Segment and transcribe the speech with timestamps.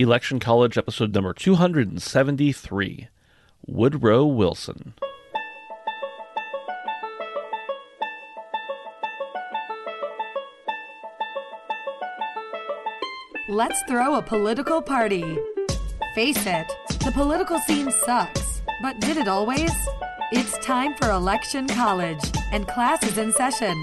[0.00, 3.08] Election College, episode number 273
[3.66, 4.94] Woodrow Wilson.
[13.48, 15.36] Let's throw a political party.
[16.14, 18.62] Face it, the political scene sucks.
[18.80, 19.72] But did it always?
[20.30, 22.22] It's time for Election College,
[22.52, 23.74] and class is in session.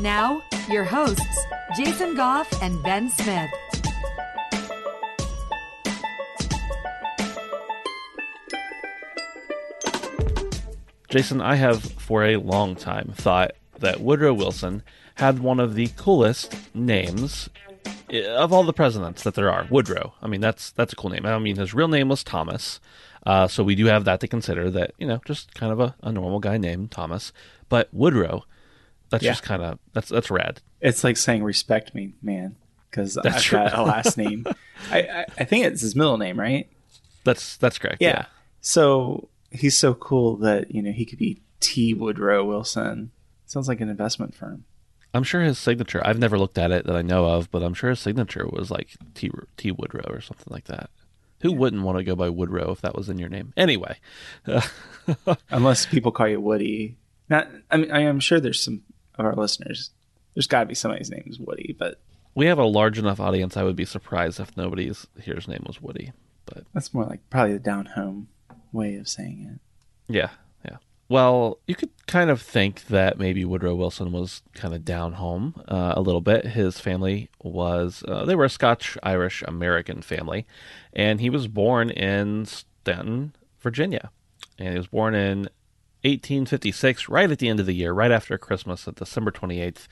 [0.00, 1.46] Now, your hosts,
[1.76, 3.50] Jason Goff and Ben Smith.
[11.08, 14.82] Jason, I have for a long time thought that Woodrow Wilson
[15.14, 17.48] had one of the coolest names
[18.10, 19.66] eh, of all the presidents that there are.
[19.70, 20.12] Woodrow.
[20.20, 21.24] I mean, that's that's a cool name.
[21.24, 22.78] I mean, his real name was Thomas,
[23.24, 24.70] uh, so we do have that to consider.
[24.70, 27.32] That you know, just kind of a, a normal guy named Thomas.
[27.70, 28.44] But Woodrow,
[29.08, 29.32] that's Yeah.
[29.32, 30.60] just kind of that's that's rad.
[30.80, 32.56] It's like saying respect me, man,
[32.90, 34.46] because I've got a last name.
[34.90, 36.68] I, I I think it's his middle name, right?
[37.24, 38.00] That's that's correct.
[38.00, 38.26] Yeah.
[38.60, 43.10] So he's so cool that you know he could be T Woodrow Wilson.
[43.46, 44.64] Sounds like an investment firm.
[45.14, 46.02] I'm sure his signature.
[46.06, 48.70] I've never looked at it that I know of, but I'm sure his signature was
[48.70, 50.90] like T T Woodrow or something like that.
[51.40, 53.52] Who wouldn't want to go by Woodrow if that was in your name?
[53.56, 53.98] Anyway,
[55.50, 56.96] Unless people call you Woody.
[57.28, 57.48] Not.
[57.70, 58.82] I mean, I am sure there's some
[59.16, 59.90] of our listeners.
[60.38, 61.98] There's got to be somebody's name is Woody, but
[62.36, 63.56] we have a large enough audience.
[63.56, 66.12] I would be surprised if nobody's here's name was Woody.
[66.46, 68.28] But that's more like probably the down home
[68.70, 70.14] way of saying it.
[70.14, 70.28] yeah,
[70.64, 70.76] yeah.
[71.08, 75.60] Well, you could kind of think that maybe Woodrow Wilson was kind of down home
[75.66, 76.44] uh, a little bit.
[76.44, 80.46] His family was uh, they were a Scotch Irish American family,
[80.92, 84.12] and he was born in Staunton, Virginia,
[84.56, 85.48] and he was born in
[86.04, 89.86] 1856, right at the end of the year, right after Christmas, at December 28th.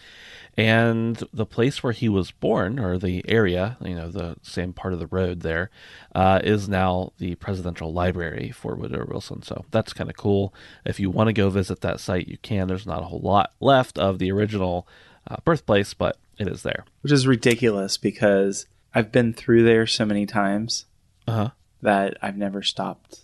[0.57, 4.95] And the place where he was born, or the area, you know, the same part
[4.95, 5.71] of the road there,
[6.15, 9.43] uh, is now the presidential library for Woodrow Wilson.
[9.43, 10.55] So that's kind of cool.
[10.85, 12.69] If you want to go visit that site, you can.
[12.69, 14.89] There's not a whole lot left of the original
[15.31, 16.85] uh, birthplace, but it is there.
[17.03, 20.87] Which is ridiculous because I've been through there so many times
[21.29, 21.51] Uh huh.
[21.83, 23.21] that I've never stopped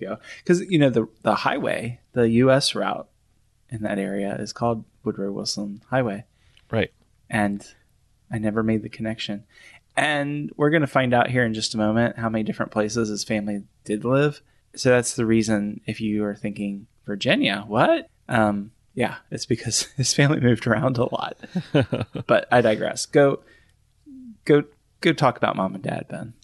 [0.00, 0.16] to go.
[0.38, 2.74] Because you know the the highway, the U.S.
[2.74, 3.08] route
[3.68, 6.24] in that area is called Woodrow Wilson Highway,
[6.70, 6.92] Right.
[7.28, 7.64] and
[8.30, 9.44] I never made the connection.
[9.96, 13.08] And we're going to find out here in just a moment how many different places
[13.08, 14.40] his family did live.
[14.76, 18.08] So that's the reason if you are thinking Virginia, what?
[18.28, 21.36] Um, yeah, it's because his family moved around a lot.
[22.26, 23.04] but I digress.
[23.06, 23.40] Go,
[24.44, 24.62] go,
[25.00, 26.34] go talk about mom and dad, Ben.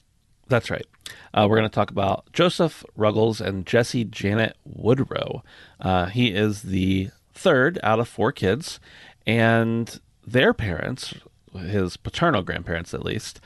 [0.49, 0.87] That's right.
[1.35, 5.43] Uh, we're going to talk about Joseph Ruggles and Jessie Janet Woodrow.
[5.81, 8.81] Uh, he is the third out of four kids,
[9.27, 11.15] and their parents,
[11.53, 13.41] his paternal grandparents at least,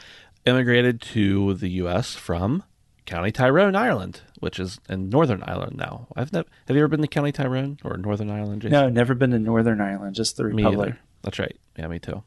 [0.47, 2.15] immigrated to the U.S.
[2.15, 2.63] from
[3.07, 6.07] County Tyrone, Ireland, which is in Northern Ireland now.
[6.17, 6.49] I've never.
[6.69, 8.63] Have you ever been to County Tyrone or Northern Ireland?
[8.63, 8.73] Jason?
[8.73, 10.95] No, never been to Northern Ireland, just the Republic.
[11.23, 11.57] That's right.
[11.77, 12.23] Yeah, me too.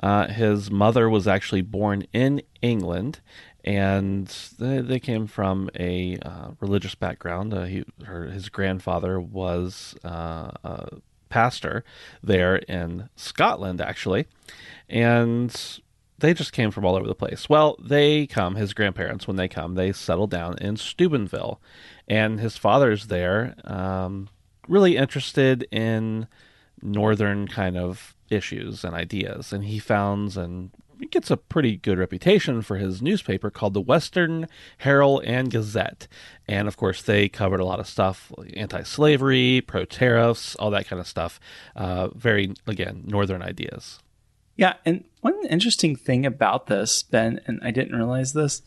[0.00, 3.20] Uh, his mother was actually born in England,
[3.64, 4.26] and
[4.58, 7.54] they, they came from a uh, religious background.
[7.54, 10.88] Uh, he, her, his grandfather was uh, a
[11.28, 11.84] pastor
[12.22, 14.26] there in Scotland, actually,
[14.88, 15.80] and
[16.18, 17.48] they just came from all over the place.
[17.48, 21.60] Well, they come, his grandparents, when they come, they settle down in Steubenville,
[22.08, 24.28] and his father's there, um,
[24.68, 26.26] really interested in
[26.82, 30.70] northern kind of issues and ideas and he founds and
[31.10, 34.46] gets a pretty good reputation for his newspaper called the Western
[34.78, 36.06] Herald and Gazette.
[36.46, 40.70] And of course, they covered a lot of stuff like anti slavery, pro tariffs, all
[40.70, 41.40] that kind of stuff.
[41.74, 44.00] Uh, very, again, northern ideas.
[44.56, 48.62] Yeah, and one interesting thing about this, Ben, and I didn't realize this,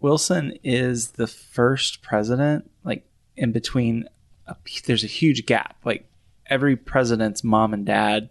[0.00, 3.06] Wilson is the first president, like
[3.36, 4.06] in between,
[4.46, 4.56] a,
[4.86, 5.76] there's a huge gap.
[5.84, 6.08] Like
[6.46, 8.30] every president's mom and dad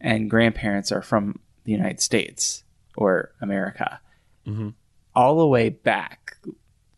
[0.00, 2.64] and grandparents are from the United States
[2.96, 4.00] or America.
[4.46, 4.72] Mhm.
[5.14, 6.36] All the way back,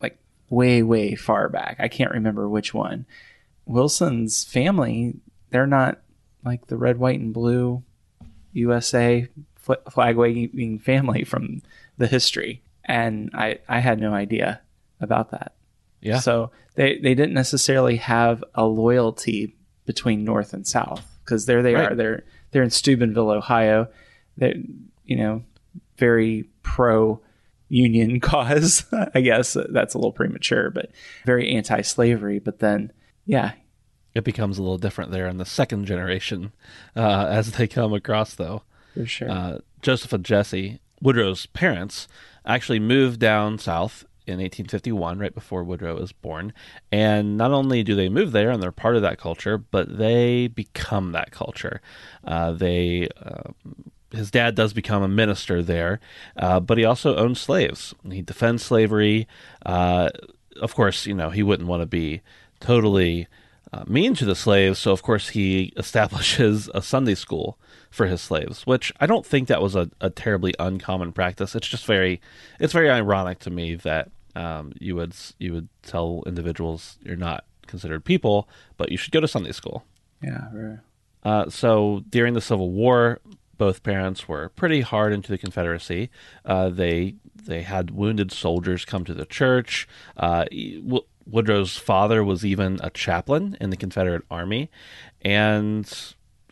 [0.01, 0.17] like
[0.49, 1.75] way, way far back.
[1.79, 3.05] I can't remember which one.
[3.65, 5.15] Wilson's family,
[5.49, 5.99] they're not
[6.45, 7.83] like the red, white, and blue
[8.53, 11.61] USA fl- flag waving family from
[11.97, 12.61] the history.
[12.85, 14.61] And I, I had no idea
[15.01, 15.53] about that.
[16.01, 16.19] Yeah.
[16.19, 21.75] So they, they didn't necessarily have a loyalty between North and South because there they
[21.75, 21.91] Right.
[21.91, 21.95] are.
[21.95, 23.87] They're they're in Steubenville, Ohio.
[24.37, 24.55] They're
[25.05, 25.43] you know
[25.97, 27.21] very pro
[27.69, 28.85] union cause.
[29.13, 30.91] I guess that's a little premature, but
[31.25, 32.39] very anti-slavery.
[32.39, 32.91] But then,
[33.25, 33.53] yeah,
[34.13, 36.51] It becomes a little different there in the second generation
[36.95, 38.63] uh, as they come across, though.
[38.93, 39.29] for sure.
[39.31, 42.07] Uh, Joseph and Jessie Woodrow's parents
[42.45, 46.53] actually moved down south in 1851, right before Woodrow was born.
[46.91, 50.47] And not only do they move there and they're part of that culture, but they
[50.47, 51.81] become that culture.
[52.25, 53.07] Uh, they.
[53.23, 53.51] Uh,
[54.11, 55.99] his dad does become a minister there,
[56.37, 57.93] uh, but he also owns slaves.
[58.09, 59.27] He defends slavery.
[59.65, 60.09] Uh,
[60.61, 62.21] of course, you know he wouldn't want to be
[62.59, 63.27] totally
[63.73, 67.57] uh, mean to the slaves, so of course he establishes a Sunday school
[67.89, 71.55] for his slaves, which I don't think that was a, a terribly uncommon practice.
[71.55, 72.21] It's just very,
[72.59, 77.45] it's very ironic to me that um, you would you would tell individuals you're not
[77.67, 78.47] considered people,
[78.77, 79.83] but you should go to Sunday school.
[80.21, 80.47] Yeah.
[80.53, 80.79] Right.
[81.23, 83.19] Uh, so during the Civil War,
[83.61, 86.09] both parents were pretty hard into the Confederacy.
[86.43, 89.87] Uh, they they had wounded soldiers come to the church.
[90.17, 90.45] Uh,
[91.27, 94.71] Woodrow's father was even a chaplain in the Confederate Army,
[95.21, 95.85] and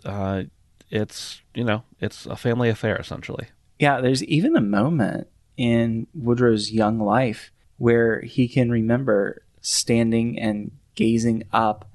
[0.06, 0.44] uh,
[0.92, 3.48] it's you know it's a family affair essentially.
[3.80, 10.70] Yeah, there's even a moment in Woodrow's young life where he can remember standing and
[10.94, 11.90] gazing up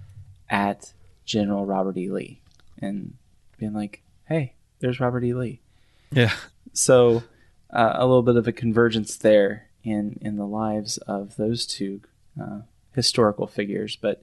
[0.51, 0.93] at
[1.25, 2.11] General Robert E.
[2.11, 2.41] Lee
[2.83, 3.15] and
[3.59, 4.55] being like, "Hey,
[4.85, 5.33] there's Robert E.
[5.33, 5.61] Lee."
[6.13, 6.33] Yeah.
[6.73, 7.23] So
[7.71, 12.03] uh, a little bit of a convergence there in in the lives of those two
[12.41, 12.61] uh,
[12.95, 13.97] historical figures.
[13.97, 14.23] But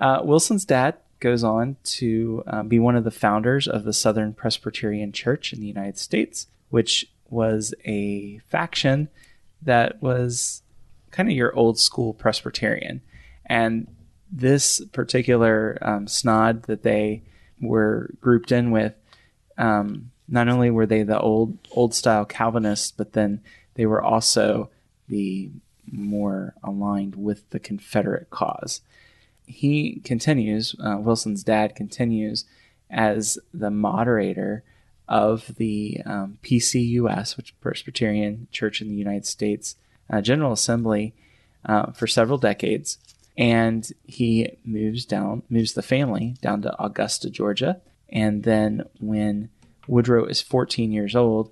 [0.00, 4.32] uh, Wilson's dad goes on to uh, be one of the founders of the Southern
[4.32, 9.08] Presbyterian Church in the United States, which was a faction
[9.60, 10.62] that was
[11.10, 13.00] kind of your old school Presbyterian.
[13.46, 13.88] And
[14.30, 17.22] this particular um, synod that they
[17.60, 18.94] were grouped in with,
[19.58, 23.40] um, not only were they the old old style Calvinists, but then
[23.74, 24.70] they were also
[25.08, 25.50] the
[25.90, 28.80] more aligned with the Confederate cause.
[29.46, 32.44] He continues, uh, Wilson's dad continues
[32.90, 34.62] as the moderator
[35.08, 39.76] of the um, PCUS, which Presbyterian Church in the United States
[40.10, 41.14] uh, General Assembly,
[41.64, 42.98] uh, for several decades.
[43.36, 47.80] And he moves down, moves the family down to Augusta, Georgia.
[48.08, 49.50] And then when
[49.86, 51.50] Woodrow is 14 years old,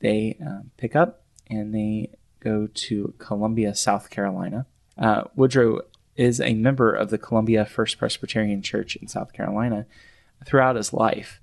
[0.00, 2.10] they uh, pick up and they
[2.40, 4.66] go to Columbia, South Carolina.
[4.96, 5.80] Uh, Woodrow
[6.16, 9.86] is a member of the Columbia First Presbyterian Church in South Carolina
[10.44, 11.40] throughout his life.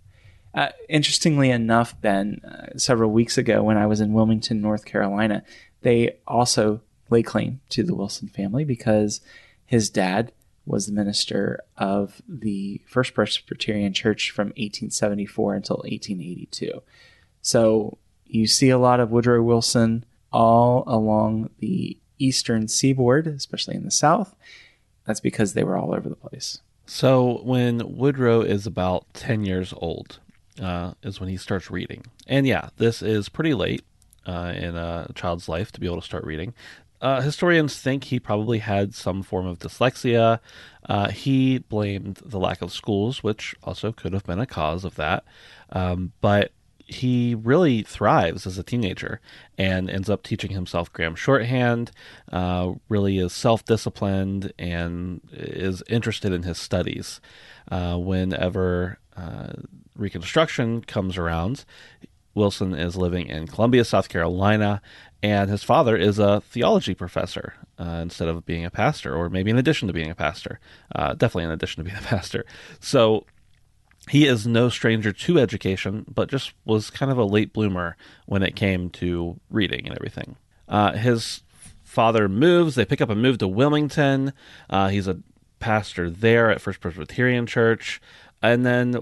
[0.54, 5.44] Uh, interestingly enough, Ben, uh, several weeks ago when I was in Wilmington, North Carolina,
[5.82, 9.22] they also lay claim to the Wilson family because
[9.66, 10.32] his dad
[10.68, 16.84] was the minister of the First Presbyterian Church from 1874 until 1882.
[17.42, 23.86] So you see a lot of Woodrow Wilson all along the eastern seaboard, especially in
[23.86, 24.36] the south.
[25.06, 26.60] That's because they were all over the place.
[26.86, 30.20] So when Woodrow is about 10 years old,
[30.62, 32.06] uh, is when he starts reading.
[32.26, 33.84] And yeah, this is pretty late
[34.26, 36.54] uh, in a child's life to be able to start reading.
[37.02, 40.40] Uh, historians think he probably had some form of dyslexia.
[40.88, 44.96] Uh, he blamed the lack of schools, which also could have been a cause of
[44.96, 45.24] that.
[45.72, 46.52] Um, but
[46.88, 49.20] he really thrives as a teenager
[49.58, 51.92] and ends up teaching himself Graham shorthand,
[52.32, 57.20] uh, really is self disciplined and is interested in his studies.
[57.70, 59.52] Uh, whenever uh,
[59.96, 61.66] Reconstruction comes around,
[62.38, 64.82] Wilson is living in Columbia, South Carolina,
[65.22, 69.50] and his father is a theology professor uh, instead of being a pastor, or maybe
[69.50, 70.60] in addition to being a pastor.
[70.96, 72.46] Uh, definitely in addition to being a pastor.
[72.80, 73.26] So
[74.10, 78.44] he is no stranger to education, but just was kind of a late bloomer when
[78.44, 80.38] it came to reading and everything.
[80.70, 81.44] Uh, his
[81.84, 84.32] father moves, they pick up and move to Wilmington.
[84.70, 85.20] Uh, he's a
[85.60, 88.00] pastor there at First Presbyterian Church.
[88.42, 89.02] And then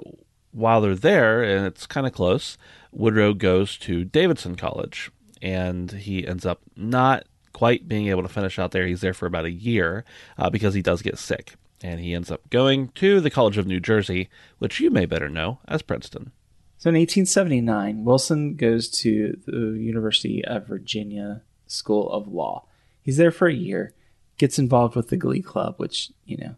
[0.51, 2.57] while they're there, and it's kind of close,
[2.95, 5.11] Woodrow goes to Davidson College,
[5.41, 8.87] and he ends up not quite being able to finish out there.
[8.87, 10.03] He's there for about a year
[10.37, 13.67] uh, because he does get sick and he ends up going to the College of
[13.67, 16.31] New Jersey, which you may better know as Princeton.
[16.77, 22.65] So in 1879, Wilson goes to the University of Virginia School of Law.
[23.01, 23.93] He's there for a year,
[24.37, 26.55] gets involved with the Glee Club, which, you know,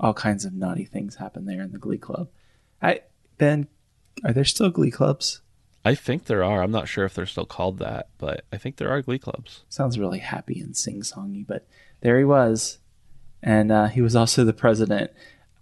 [0.00, 2.28] all kinds of naughty things happen there in the Glee Club.
[2.82, 3.00] I
[3.36, 3.68] Ben,
[4.24, 5.40] are there still Glee Clubs?
[5.84, 6.62] I think there are.
[6.62, 9.64] I'm not sure if they're still called that, but I think there are Glee Clubs.
[9.68, 11.66] Sounds really happy and sing songy, but
[12.00, 12.78] there he was
[13.42, 15.10] and uh, he was also the president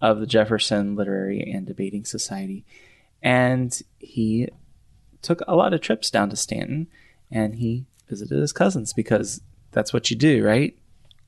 [0.00, 2.64] of the Jefferson Literary and Debating Society.
[3.22, 4.48] And he
[5.22, 6.86] took a lot of trips down to Staunton,
[7.30, 9.40] and he visited his cousins because
[9.72, 10.76] that's what you do, right?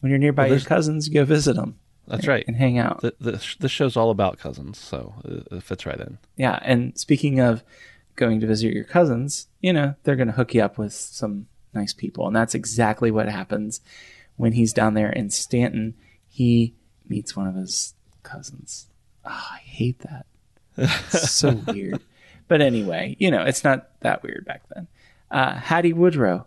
[0.00, 1.78] When you're nearby well, your cousins, you go visit them.
[2.06, 3.00] That's and, right, and hang out.
[3.00, 6.18] The, the, this show's all about cousins, so it fits right in.
[6.36, 7.62] Yeah, and speaking of
[8.18, 11.46] going to visit your cousins, you know, they're going to hook you up with some
[11.72, 12.26] nice people.
[12.26, 13.80] And that's exactly what happens
[14.36, 15.94] when he's down there in Staunton.
[16.26, 16.74] He
[17.08, 18.88] meets one of his cousins.
[19.24, 20.26] Oh, I hate that.
[21.10, 22.00] It's so weird.
[22.46, 24.86] But anyway, you know, it's not that weird back then.
[25.30, 26.46] Uh, Hattie Woodrow,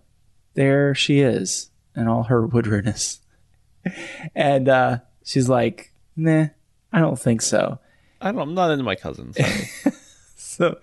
[0.54, 3.20] there she is in all her woodrowness.
[4.36, 6.48] and uh, she's like, nah,
[6.94, 7.80] I don't think so.
[8.22, 9.38] I don't, I'm not into my cousins.
[10.36, 10.78] so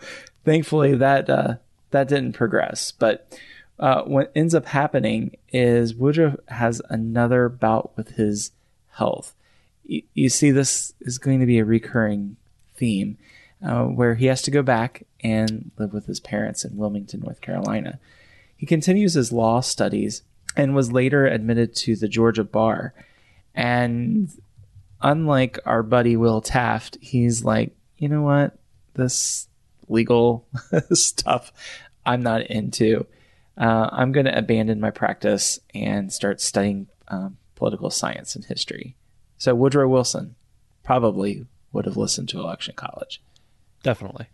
[0.48, 1.54] thankfully that uh,
[1.90, 2.92] that didn't progress.
[2.92, 3.38] But
[3.78, 8.52] uh, what ends up happening is Woodrow has another bout with his
[8.92, 9.34] health.
[9.84, 12.36] You see, this is going to be a recurring
[12.76, 13.16] theme
[13.64, 17.40] uh, where he has to go back and live with his parents in Wilmington, North
[17.40, 17.98] Carolina.
[18.56, 20.22] He continues his law studies
[20.56, 22.92] and was later admitted to the Georgia bar.
[23.54, 24.30] And
[25.00, 28.58] unlike our buddy Will Taft, he's like, you know what?
[28.94, 29.47] This
[29.90, 30.46] legal
[30.92, 31.52] stuff
[32.04, 33.06] I'm not into.
[33.56, 38.96] Uh, I'm going to abandon my practice and start studying um, political science and history.
[39.36, 40.36] So Woodrow Wilson
[40.84, 43.20] probably would have listened to Election College.
[43.82, 44.26] Definitely.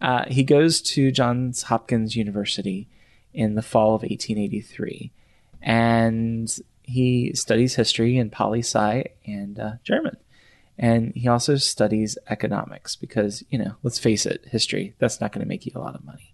[0.00, 2.88] Uh, he goes to Johns Hopkins University
[3.32, 5.12] in the fall of 1883,
[5.62, 6.52] and
[6.82, 10.16] he studies history and poli sci and uh, German.
[10.82, 15.42] And he also studies economics because, you know, let's face it, history, that's not going
[15.44, 16.32] to make you a lot of money.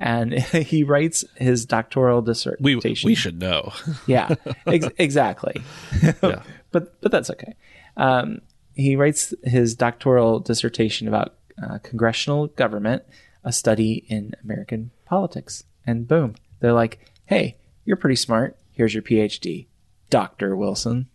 [0.00, 3.06] And he writes his doctoral dissertation.
[3.06, 3.72] we should know.
[4.06, 4.34] Yeah,
[4.66, 5.62] ex- exactly.
[6.22, 6.42] Yeah.
[6.72, 7.54] but but that's okay.
[7.98, 8.40] Um,
[8.72, 13.02] he writes his doctoral dissertation about uh, congressional government,
[13.44, 18.56] a study in American politics, and boom, they're like, "Hey, you're pretty smart.
[18.72, 19.66] Here's your PhD,
[20.10, 21.06] Doctor Wilson."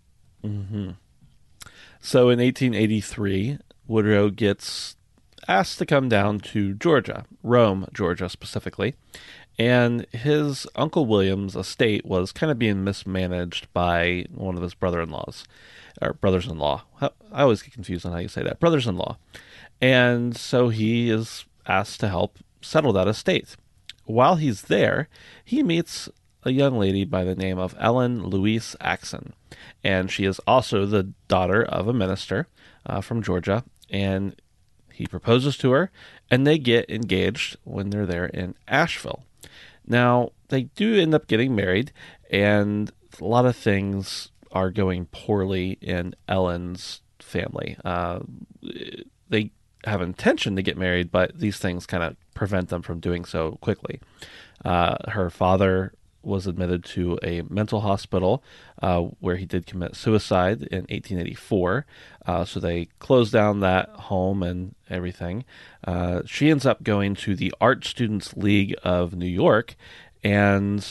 [1.99, 4.95] So in 1883, Woodrow gets
[5.47, 8.95] asked to come down to Georgia, Rome, Georgia specifically.
[9.57, 15.01] And his Uncle William's estate was kind of being mismanaged by one of his brother
[15.01, 15.43] in laws,
[16.01, 16.83] or brothers in law.
[17.01, 17.09] I
[17.41, 18.61] always get confused on how you say that.
[18.61, 19.17] Brothers in law.
[19.81, 23.57] And so he is asked to help settle that estate.
[24.05, 25.09] While he's there,
[25.43, 26.09] he meets
[26.43, 29.31] a young lady by the name of Ellen Louise Axson.
[29.83, 32.47] And she is also the daughter of a minister
[32.85, 33.63] uh, from Georgia.
[33.89, 34.35] And
[34.93, 35.91] he proposes to her,
[36.29, 39.23] and they get engaged when they're there in Asheville.
[39.87, 41.93] Now, they do end up getting married,
[42.29, 47.77] and a lot of things are going poorly in Ellen's family.
[47.85, 48.19] Uh,
[49.29, 49.51] they
[49.85, 53.57] have intention to get married, but these things kind of prevent them from doing so
[53.61, 54.01] quickly.
[54.65, 58.43] Uh, her father was admitted to a mental hospital
[58.81, 61.85] uh, where he did commit suicide in 1884.
[62.25, 65.45] Uh, so they closed down that home and everything.
[65.85, 69.75] Uh, she ends up going to the Art Students League of New York
[70.23, 70.85] and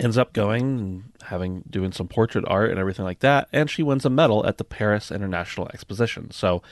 [0.00, 3.48] ends up going and having doing some portrait art and everything like that.
[3.52, 6.30] And she wins a medal at the Paris International Exposition.
[6.32, 6.62] So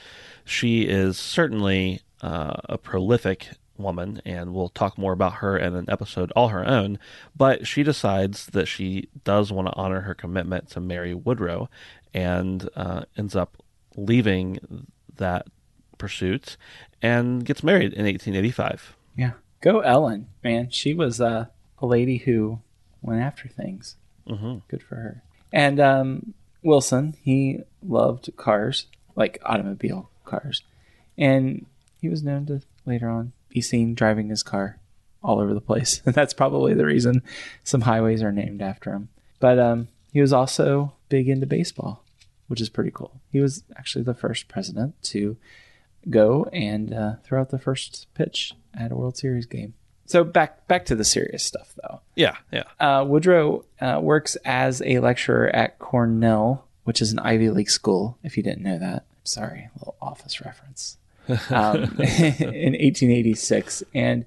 [0.43, 5.85] she is certainly uh, a prolific woman, and we'll talk more about her in an
[5.89, 6.99] episode all her own.
[7.35, 11.69] But she decides that she does want to honor her commitment to marry Woodrow
[12.13, 13.57] and uh, ends up
[13.95, 14.87] leaving
[15.17, 15.47] that
[15.97, 16.57] pursuit
[17.01, 18.95] and gets married in 1885.
[19.15, 20.69] Yeah, go Ellen, man.
[20.69, 21.45] She was uh,
[21.79, 22.59] a lady who
[23.01, 23.95] went after things.
[24.27, 25.23] hmm Good for her.
[25.51, 28.85] And um, Wilson, he loved cars,
[29.15, 30.63] like automobile cars.
[31.17, 31.65] And
[31.99, 34.79] he was known to later on be seen driving his car
[35.23, 36.01] all over the place.
[36.05, 37.21] And that's probably the reason
[37.63, 39.09] some highways are named after him.
[39.39, 42.03] But um, he was also big into baseball,
[42.47, 43.21] which is pretty cool.
[43.31, 45.37] He was actually the first president to
[46.09, 49.73] go and uh, throw out the first pitch at a World Series game.
[50.05, 52.01] So back back to the serious stuff, though.
[52.15, 52.63] Yeah, yeah.
[52.81, 58.17] Uh, Woodrow uh, works as a lecturer at Cornell, which is an Ivy League school.
[58.21, 60.97] If you didn't know that, sorry, a little office reference.
[61.49, 64.25] Um, in 1886, and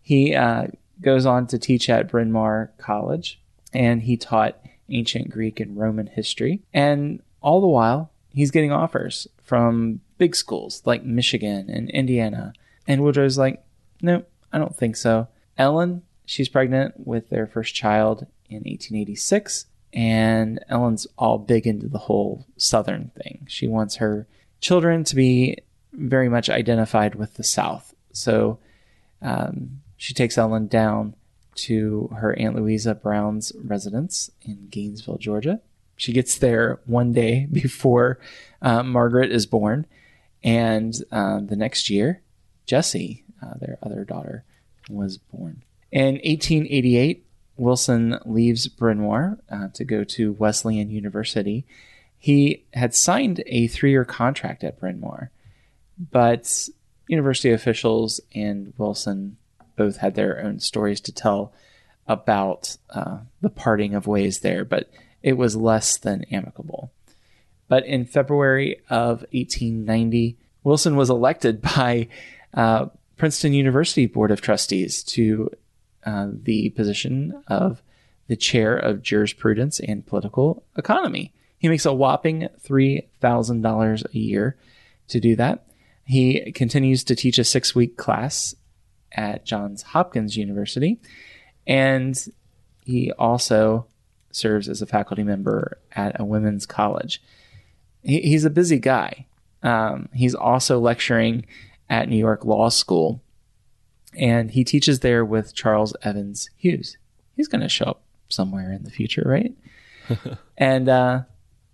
[0.00, 0.66] he uh,
[1.00, 3.40] goes on to teach at Bryn Mawr College,
[3.72, 4.58] and he taught
[4.88, 6.60] ancient Greek and Roman history.
[6.72, 12.52] And all the while, he's getting offers from big schools like Michigan and Indiana.
[12.86, 13.62] And Woodrow's like,
[14.00, 15.28] no, I don't think so.
[15.58, 21.98] Ellen, she's pregnant with their first child in 1886, and Ellen's all big into the
[21.98, 23.46] whole Southern thing.
[23.48, 24.26] She wants her
[24.60, 25.58] children to be
[25.92, 27.94] very much identified with the South.
[28.12, 28.58] So
[29.20, 31.14] um, she takes Ellen down
[31.54, 35.60] to her Aunt Louisa Brown's residence in Gainesville, Georgia.
[35.96, 38.18] She gets there one day before
[38.60, 39.86] uh, Margaret is born,
[40.42, 42.22] and uh, the next year,
[42.66, 44.44] Jessie, uh, their other daughter,
[44.88, 45.62] was born.
[45.90, 47.24] In 1888,
[47.56, 51.64] Wilson leaves Bryn Mawr uh, to go to Wesleyan University.
[52.18, 55.30] He had signed a three year contract at Bryn Mawr,
[56.10, 56.68] but
[57.08, 59.36] university officials and Wilson
[59.76, 61.52] both had their own stories to tell
[62.06, 64.90] about uh, the parting of ways there, but
[65.22, 66.92] it was less than amicable.
[67.68, 72.08] But in February of 1890, Wilson was elected by
[72.54, 75.50] uh, Princeton University Board of Trustees to
[76.04, 77.82] uh, the position of
[78.26, 81.32] the chair of jurisprudence and political economy.
[81.58, 84.56] He makes a whopping $3,000 a year
[85.08, 85.64] to do that.
[86.04, 88.54] He continues to teach a six week class
[89.12, 91.00] at Johns Hopkins University,
[91.66, 92.18] and
[92.84, 93.86] he also
[94.30, 97.22] serves as a faculty member at a women's college.
[98.02, 99.26] He, he's a busy guy.
[99.62, 101.46] Um, he's also lecturing
[101.88, 103.22] at New York Law School,
[104.14, 106.96] and he teaches there with Charles Evans Hughes.
[107.36, 109.52] He's going to show up somewhere in the future, right?
[110.58, 111.22] and uh,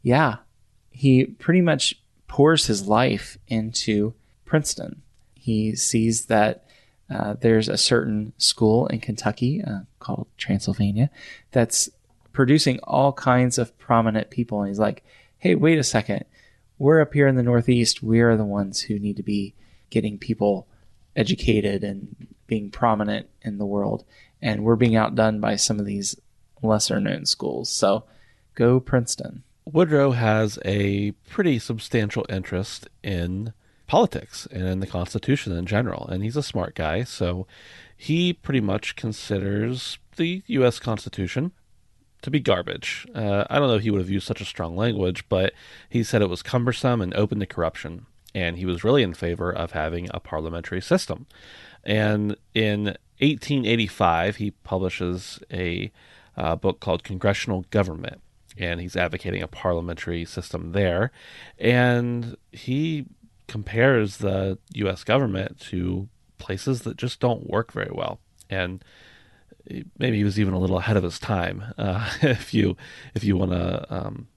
[0.02, 0.36] yeah,
[0.90, 1.94] he pretty much
[2.26, 4.14] pours his life into
[4.48, 5.02] Princeton.
[5.34, 6.64] He sees that
[7.10, 11.10] uh, there's a certain school in Kentucky uh, called Transylvania
[11.52, 11.88] that's
[12.32, 14.60] producing all kinds of prominent people.
[14.60, 15.04] And he's like,
[15.38, 16.24] hey, wait a second.
[16.78, 18.02] We're up here in the Northeast.
[18.02, 19.54] We are the ones who need to be
[19.90, 20.66] getting people
[21.16, 24.04] educated and being prominent in the world.
[24.40, 26.18] And we're being outdone by some of these
[26.62, 27.70] lesser known schools.
[27.70, 28.04] So
[28.54, 29.42] go Princeton.
[29.64, 33.52] Woodrow has a pretty substantial interest in
[33.88, 36.06] politics and the Constitution in general.
[36.06, 37.48] And he's a smart guy, so
[37.96, 40.78] he pretty much considers the U.S.
[40.78, 41.50] Constitution
[42.22, 43.06] to be garbage.
[43.14, 45.52] Uh, I don't know if he would have used such a strong language, but
[45.88, 48.06] he said it was cumbersome and open to corruption.
[48.34, 51.26] And he was really in favor of having a parliamentary system.
[51.82, 52.84] And in
[53.20, 55.90] 1885, he publishes a
[56.36, 58.20] uh, book called Congressional Government
[58.58, 61.10] and he's advocating a parliamentary system there.
[61.58, 63.06] And he
[63.48, 65.02] compares the U.S.
[65.02, 66.08] government to
[66.38, 68.20] places that just don't work very well.
[68.48, 68.84] And
[69.98, 72.76] maybe he was even a little ahead of his time, uh, if you
[73.14, 74.28] if you want to um,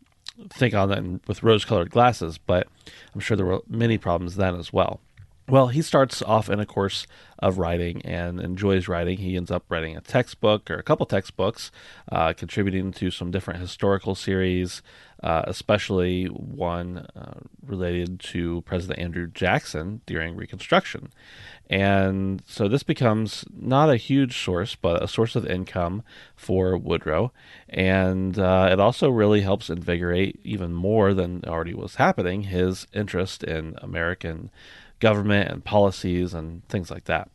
[0.49, 2.37] think on that with rose-colored glasses.
[2.37, 2.67] But
[3.13, 4.99] I'm sure there were many problems then as well.
[5.51, 7.05] Well, he starts off in a course
[7.37, 9.17] of writing and enjoys writing.
[9.17, 11.71] He ends up writing a textbook or a couple textbooks,
[12.09, 14.81] uh, contributing to some different historical series,
[15.21, 21.11] uh, especially one uh, related to President Andrew Jackson during Reconstruction.
[21.69, 27.33] And so this becomes not a huge source, but a source of income for Woodrow.
[27.67, 33.43] And uh, it also really helps invigorate, even more than already was happening, his interest
[33.43, 34.49] in American
[35.01, 37.29] government and policies and things like that.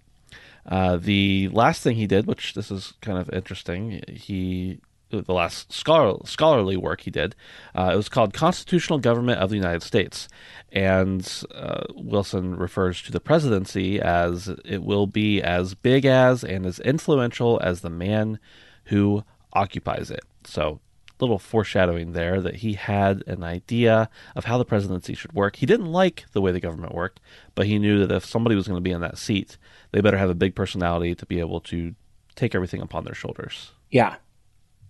[0.64, 5.72] Uh, the last thing he did, which this is kind of interesting, he the last
[5.72, 7.36] scholar, scholarly work he did,
[7.76, 10.28] uh, it was called Constitutional Government of the United States,
[10.72, 16.66] and uh, Wilson refers to the presidency as it will be as big as and
[16.66, 18.40] as influential as the man
[18.86, 20.24] who occupies it.
[20.44, 20.80] So
[21.20, 25.56] little foreshadowing there that he had an idea of how the presidency should work.
[25.56, 27.20] He didn't like the way the government worked,
[27.54, 29.56] but he knew that if somebody was going to be in that seat,
[29.92, 31.94] they better have a big personality to be able to
[32.34, 33.72] take everything upon their shoulders.
[33.90, 34.16] Yeah.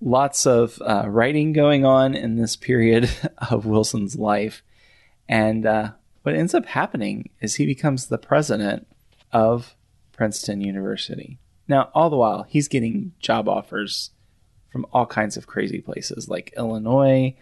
[0.01, 3.09] Lots of uh, writing going on in this period
[3.51, 4.63] of Wilson's life.
[5.29, 8.87] And uh, what ends up happening is he becomes the president
[9.33, 9.75] of
[10.13, 11.39] Princeton University.
[11.69, 14.11] Now, all the while, he's getting job offers
[14.77, 17.35] from all kinds of crazy places like Illinois,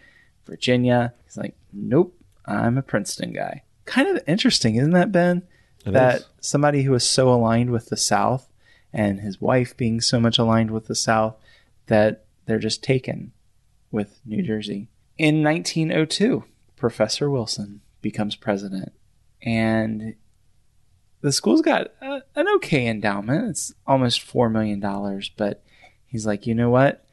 [0.45, 1.13] Virginia.
[1.25, 3.63] He's like, nope, I'm a Princeton guy.
[3.83, 5.43] Kind of interesting, isn't that, Ben?
[5.85, 6.25] It that is.
[6.39, 8.49] somebody who is so aligned with the South
[8.93, 11.35] and his wife being so much aligned with the South
[11.87, 13.33] that they're just taken
[13.91, 14.87] with New Jersey.
[15.17, 16.45] In 1902,
[16.77, 18.93] Professor Wilson becomes president,
[19.41, 20.15] and
[21.19, 23.49] the school's got a, an okay endowment.
[23.49, 24.79] It's almost $4 million,
[25.35, 25.65] but
[26.05, 27.04] he's like, you know what?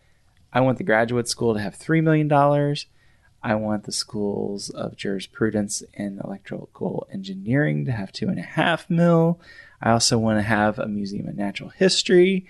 [0.53, 2.31] I want the graduate school to have $3 million.
[3.43, 8.88] I want the schools of jurisprudence and electrical engineering to have two and a half
[8.88, 9.41] mil.
[9.81, 12.47] I also want to have a museum of natural history.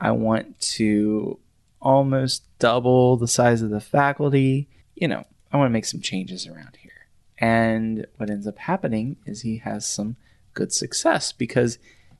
[0.00, 1.38] I want to
[1.80, 4.68] almost double the size of the faculty.
[4.94, 6.90] You know, I want to make some changes around here.
[7.36, 10.16] And what ends up happening is he has some
[10.54, 11.78] good success because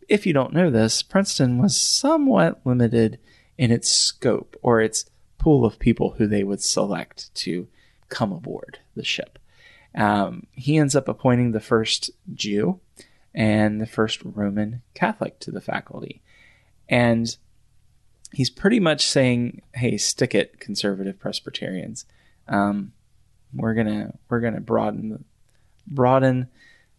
[0.09, 3.19] if you don't know this, Princeton was somewhat limited
[3.57, 5.05] in its scope or its
[5.40, 7.66] pool of people who they would select to
[8.09, 9.38] come aboard the ship.
[9.94, 12.79] Um, he ends up appointing the first Jew
[13.35, 16.22] and the first Roman Catholic to the faculty.
[16.88, 17.37] And
[18.33, 22.05] he's pretty much saying, "Hey, stick it, conservative Presbyterians.
[22.46, 22.92] Um,
[23.55, 25.24] we're gonna we're gonna broaden
[25.87, 26.48] broaden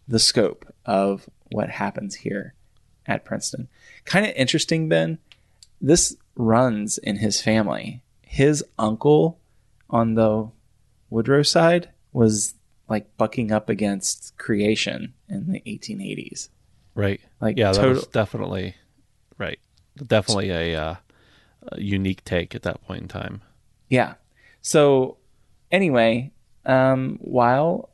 [0.08, 2.54] the scope of what happens here
[3.06, 3.68] at Princeton."
[4.04, 5.18] Kind of interesting, Ben.
[5.80, 8.02] This runs in his family.
[8.32, 9.38] His uncle
[9.90, 10.50] on the
[11.10, 12.54] Woodrow side was
[12.88, 16.48] like bucking up against creation in the 1880s.
[16.94, 17.20] Right.
[17.42, 18.74] Like yeah, that was definitely
[19.36, 19.58] right.
[19.98, 20.94] Definitely a, uh,
[21.72, 23.42] a unique take at that point in time.
[23.90, 24.14] Yeah.
[24.62, 25.18] So,
[25.70, 26.32] anyway,
[26.64, 27.90] um, while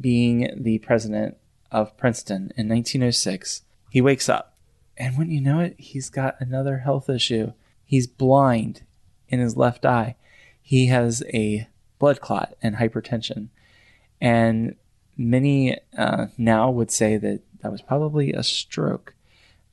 [0.00, 1.36] being the president
[1.72, 4.56] of Princeton in 1906, he wakes up.
[4.96, 7.54] And when you know it, he's got another health issue.
[7.84, 8.82] He's blind
[9.30, 10.16] in his left eye.
[10.60, 13.48] He has a blood clot and hypertension.
[14.20, 14.76] And
[15.16, 19.14] many uh, now would say that that was probably a stroke.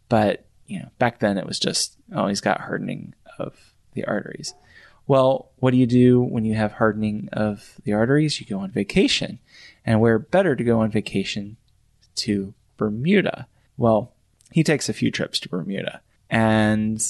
[0.10, 4.54] But, you know, back then it was just, oh, he's got hardening of the arteries.
[5.08, 8.40] Well, what do you do when you have hardening of the arteries?
[8.40, 9.40] You go on vacation.
[9.86, 11.56] And where better to go on vacation
[12.16, 13.48] to Bermuda?
[13.78, 14.14] Well,
[14.52, 16.02] he takes a few trips to Bermuda.
[16.30, 17.02] And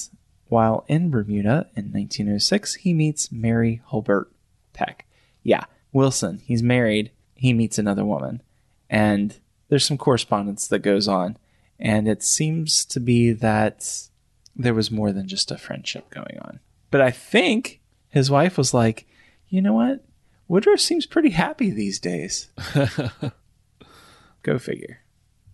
[0.48, 4.30] while in Bermuda in 1906, he meets Mary Hulbert
[4.72, 5.06] Peck.
[5.42, 7.10] Yeah, Wilson, he's married.
[7.34, 8.42] He meets another woman.
[8.90, 9.36] And
[9.68, 11.36] there's some correspondence that goes on.
[11.78, 14.08] And it seems to be that
[14.56, 16.60] there was more than just a friendship going on.
[16.90, 19.06] But I think his wife was like,
[19.48, 20.04] you know what?
[20.48, 22.48] Woodrow seems pretty happy these days.
[24.42, 25.00] Go figure.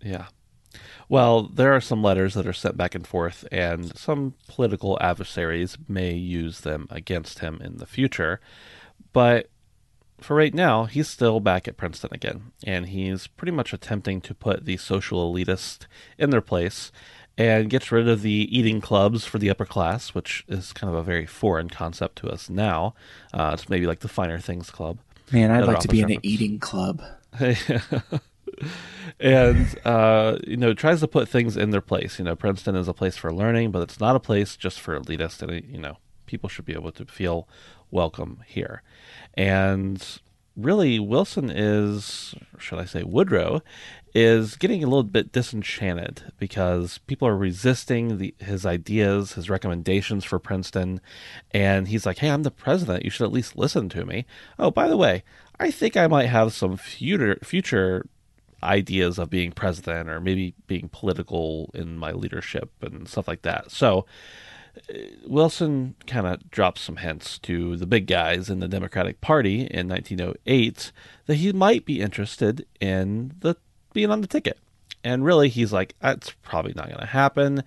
[0.00, 0.26] Yeah.
[1.08, 5.76] Well, there are some letters that are sent back and forth, and some political adversaries
[5.88, 8.40] may use them against him in the future.
[9.12, 9.50] But
[10.20, 14.34] for right now, he's still back at Princeton again, and he's pretty much attempting to
[14.34, 15.86] put the social elitists
[16.18, 16.90] in their place
[17.36, 20.98] and gets rid of the eating clubs for the upper class, which is kind of
[20.98, 22.94] a very foreign concept to us now.
[23.32, 24.98] Uh, it's maybe like the Finer Things Club.
[25.32, 27.02] Man, I'd Another like to be in an eating club.
[29.20, 32.18] and uh, you know tries to put things in their place.
[32.18, 34.98] You know, Princeton is a place for learning, but it's not a place just for
[34.98, 35.42] elitists.
[35.42, 37.48] And you know, people should be able to feel
[37.90, 38.82] welcome here.
[39.34, 40.04] And
[40.56, 43.62] really, Wilson is, should I say, Woodrow,
[44.14, 50.24] is getting a little bit disenchanted because people are resisting the, his ideas, his recommendations
[50.24, 51.00] for Princeton,
[51.50, 53.04] and he's like, "Hey, I'm the president.
[53.04, 54.24] You should at least listen to me."
[54.58, 55.24] Oh, by the way,
[55.58, 58.06] I think I might have some future future
[58.64, 63.70] ideas of being president or maybe being political in my leadership and stuff like that.
[63.70, 64.06] So
[64.90, 69.62] uh, Wilson kind of drops some hints to the big guys in the Democratic Party
[69.62, 70.92] in 1908
[71.26, 73.56] that he might be interested in the
[73.92, 74.58] being on the ticket.
[75.02, 77.62] And really he's like that's probably not going to happen,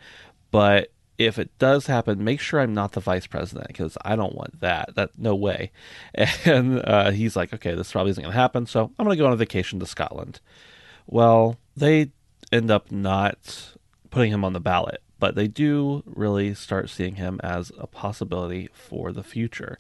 [0.51, 4.36] but if it does happen, make sure I'm not the vice president because I don't
[4.36, 4.95] want that.
[4.95, 5.71] That no way.
[6.45, 9.21] And uh, he's like, okay, this probably isn't going to happen, so I'm going to
[9.21, 10.39] go on a vacation to Scotland.
[11.08, 12.12] Well, they
[12.52, 13.74] end up not
[14.10, 18.70] putting him on the ballot, but they do really start seeing him as a possibility
[18.74, 19.80] for the future.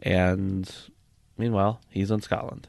[0.00, 0.70] And
[1.36, 2.68] meanwhile, he's in Scotland.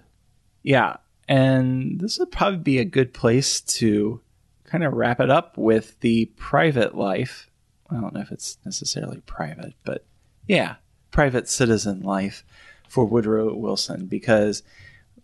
[0.64, 0.98] Yeah.
[1.28, 4.22] And this would probably be a good place to
[4.64, 7.50] kind of wrap it up with the private life.
[7.90, 10.06] I don't know if it's necessarily private, but
[10.48, 10.76] yeah,
[11.12, 12.46] private citizen life
[12.88, 14.64] for Woodrow Wilson because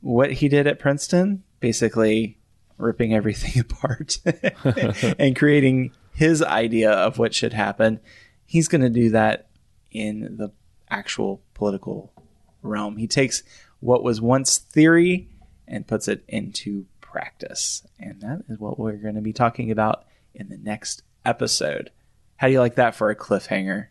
[0.02, 2.38] what he did at Princeton, basically
[2.78, 4.18] ripping everything apart
[5.20, 8.00] and creating his idea of what should happen,
[8.46, 9.50] he's going to do that
[9.92, 10.52] in the
[10.90, 12.14] actual political
[12.62, 12.98] realm.
[12.98, 13.44] He takes
[13.80, 15.28] what was once theory
[15.68, 17.86] and puts it into practice.
[18.00, 21.92] And that is what we're going to be talking about in the next episode.
[22.38, 23.88] How do you like that for a cliffhanger?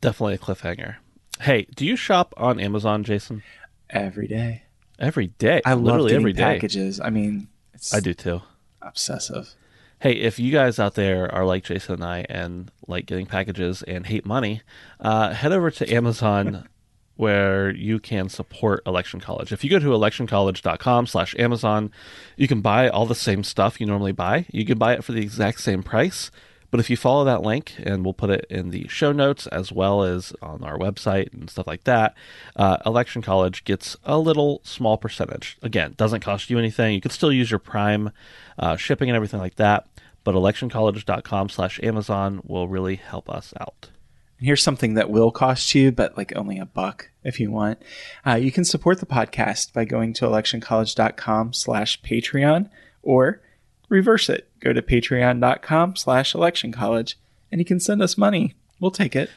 [0.00, 0.96] Definitely a cliffhanger.
[1.40, 3.42] Hey, do you shop on Amazon, Jason?
[3.88, 4.62] Every day.
[4.98, 5.62] Every day.
[5.64, 6.42] I love literally getting every day.
[6.42, 7.00] packages.
[7.00, 7.48] I mean,
[7.80, 8.42] it's I do too.
[8.82, 9.54] obsessive.
[10.00, 13.82] Hey, if you guys out there are like Jason and I and like getting packages
[13.82, 14.60] and hate money,
[15.00, 16.68] uh, head over to Amazon
[17.16, 19.50] where you can support Election College.
[19.50, 21.90] If you go to electioncollege.com slash Amazon,
[22.36, 24.44] you can buy all the same stuff you normally buy.
[24.50, 26.30] You can buy it for the exact same price.
[26.70, 29.72] But if you follow that link, and we'll put it in the show notes as
[29.72, 32.14] well as on our website and stuff like that,
[32.56, 35.58] uh, Election College gets a little small percentage.
[35.62, 36.94] Again, doesn't cost you anything.
[36.94, 38.10] You can still use your Prime
[38.58, 39.88] uh, shipping and everything like that.
[40.22, 43.90] But electioncollege.com slash Amazon will really help us out.
[44.38, 47.82] Here's something that will cost you, but like only a buck if you want.
[48.26, 52.70] Uh, you can support the podcast by going to electioncollege.com slash Patreon
[53.02, 53.42] or
[53.90, 54.48] reverse it.
[54.60, 57.18] Go to patreon.com slash election college
[57.52, 59.30] and you can send us money We'll take it.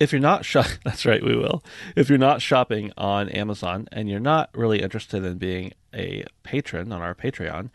[0.00, 1.62] If you're not shop, that's right, we will.
[1.94, 6.92] If you're not shopping on Amazon and you're not really interested in being a patron
[6.92, 7.70] on our Patreon,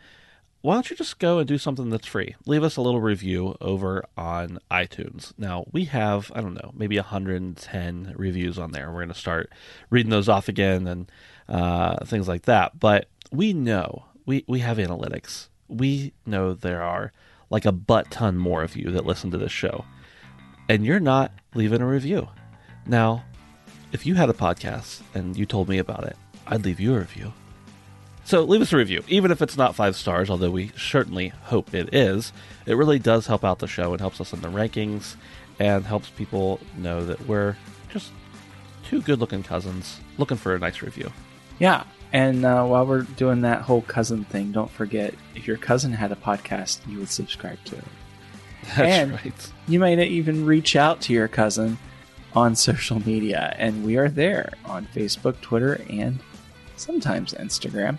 [0.60, 2.34] why don't you just go and do something that's free?
[2.44, 5.32] Leave us a little review over on iTunes.
[5.38, 8.88] Now, we have, I don't know, maybe 110 reviews on there.
[8.88, 9.50] We're going to start
[9.90, 11.10] reading those off again and
[11.48, 12.80] uh, things like that.
[12.80, 15.46] But we know, we, we have analytics.
[15.68, 17.12] We know there are
[17.50, 19.84] like a butt ton more of you that listen to this show.
[20.68, 22.28] And you're not leaving a review.
[22.86, 23.24] Now,
[23.92, 26.98] if you had a podcast and you told me about it, I'd leave you a
[26.98, 27.32] review.
[28.24, 31.72] So leave us a review, even if it's not five stars, although we certainly hope
[31.72, 32.32] it is.
[32.66, 35.14] It really does help out the show and helps us in the rankings
[35.60, 37.56] and helps people know that we're
[37.88, 38.10] just
[38.88, 41.12] two good looking cousins looking for a nice review.
[41.60, 41.84] Yeah.
[42.12, 46.12] And uh, while we're doing that whole cousin thing, don't forget if your cousin had
[46.12, 47.84] a podcast, you would subscribe to it.
[48.62, 49.52] That's And- right.
[49.68, 51.78] You might even reach out to your cousin
[52.34, 56.18] on social media, and we are there on Facebook, Twitter, and
[56.76, 57.98] sometimes Instagram.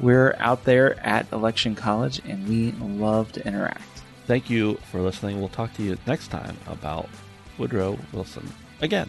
[0.00, 3.82] We're out there at Election College, and we love to interact.
[4.26, 5.38] Thank you for listening.
[5.38, 7.08] We'll talk to you next time about
[7.58, 9.08] Woodrow Wilson again.